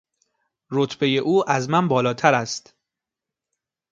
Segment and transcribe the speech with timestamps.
[0.71, 2.75] رتبهی او از من بالاتر است.